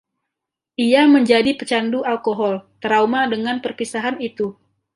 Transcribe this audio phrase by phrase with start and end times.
[0.85, 4.47] Ia menjadi pecandu alkohol, trauma dengan perpisahan itu.